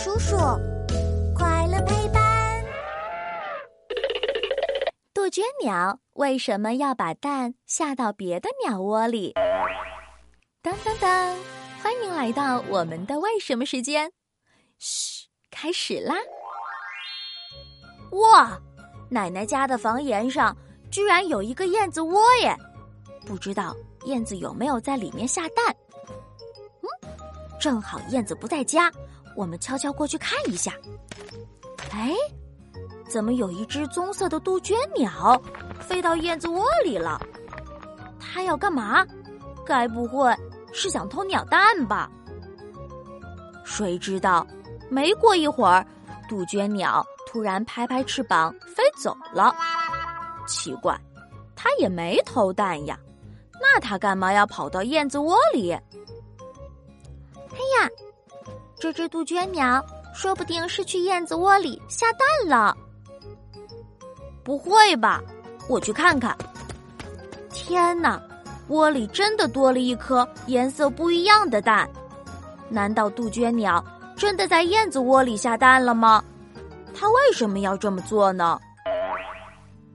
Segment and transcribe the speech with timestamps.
[0.00, 0.36] 叔叔，
[1.34, 2.64] 快乐陪伴。
[5.12, 9.34] 杜鹃鸟为什么要把蛋下到别的鸟窝里？
[10.62, 11.36] 当当当！
[11.82, 14.12] 欢迎来到我们的为什么时间。
[14.78, 16.14] 嘘，开始啦！
[18.12, 18.56] 哇，
[19.10, 20.56] 奶奶家的房檐上
[20.92, 22.56] 居然有一个燕子窝耶！
[23.26, 23.74] 不知道
[24.04, 25.74] 燕子有没有在里面下蛋？
[26.82, 26.86] 嗯，
[27.60, 28.92] 正好燕子不在家。
[29.38, 30.72] 我们悄悄过去看一下。
[31.92, 32.12] 哎，
[33.08, 35.40] 怎么有一只棕色的杜鹃鸟
[35.78, 37.20] 飞到燕子窝里了？
[38.18, 39.06] 它要干嘛？
[39.64, 40.34] 该不会
[40.72, 42.10] 是想偷鸟蛋吧？
[43.64, 44.44] 谁知道？
[44.90, 45.86] 没过一会儿，
[46.28, 49.54] 杜鹃鸟突然拍拍翅膀飞走了。
[50.48, 51.00] 奇怪，
[51.54, 52.98] 它也没偷蛋呀，
[53.60, 55.70] 那它干嘛要跑到燕子窝里？
[55.70, 55.80] 哎
[57.80, 57.88] 呀！
[58.80, 62.76] 这只杜鹃鸟说不定是去燕子窝里下蛋了。
[64.44, 65.22] 不会吧？
[65.68, 66.36] 我去看看。
[67.50, 68.20] 天哪，
[68.68, 71.88] 窝里真的多了一颗颜色不一样的蛋。
[72.68, 73.84] 难道杜鹃鸟
[74.16, 76.22] 真的在燕子窝里下蛋了吗？
[76.94, 78.58] 它为什么要这么做呢？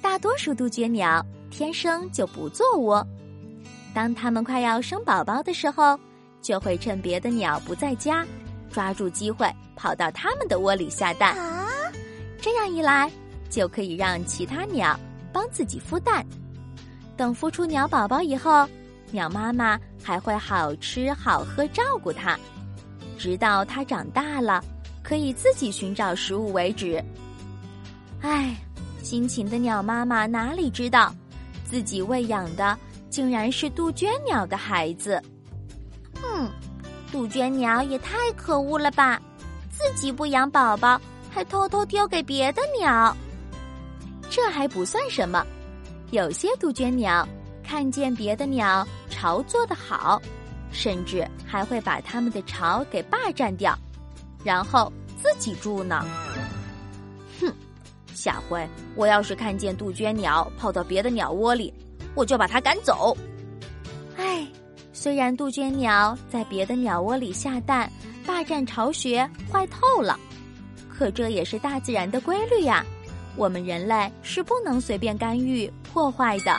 [0.00, 3.04] 大多数杜鹃鸟天生就不做窝，
[3.94, 5.98] 当它们快要生宝宝的时候，
[6.40, 8.24] 就会趁别的鸟不在家。
[8.76, 11.34] 抓住机会跑到它们的窝里下蛋，
[12.42, 13.10] 这样一来
[13.48, 15.00] 就可以让其他鸟
[15.32, 16.22] 帮自己孵蛋。
[17.16, 18.68] 等孵出鸟宝宝以后，
[19.12, 22.38] 鸟妈妈还会好吃好喝照顾它，
[23.16, 24.62] 直到它长大了
[25.02, 27.02] 可以自己寻找食物为止。
[28.20, 28.54] 唉，
[29.02, 31.14] 辛勤的鸟妈妈哪里知道，
[31.64, 35.18] 自己喂养的竟然是杜鹃鸟的孩子。
[36.22, 36.50] 嗯。
[37.16, 39.18] 杜鹃鸟也太可恶了吧！
[39.70, 41.00] 自己不养宝宝，
[41.30, 43.16] 还偷偷丢给别的鸟。
[44.28, 45.42] 这还不算什么，
[46.10, 47.26] 有些杜鹃鸟
[47.64, 50.20] 看见别的鸟巢做得好，
[50.70, 53.74] 甚至还会把它们的巢给霸占掉，
[54.44, 56.04] 然后自己住呢。
[57.40, 57.50] 哼，
[58.12, 61.72] 下回我要是看见杜鹃鸟跑到别的鸟窝里，
[62.14, 63.16] 我就把它赶走。
[65.06, 67.88] 虽然杜鹃鸟在别的鸟窝里下蛋，
[68.26, 70.18] 霸占巢穴，坏透了，
[70.88, 72.84] 可这也是大自然的规律呀。
[73.36, 76.58] 我们人类是不能随便干预破坏的。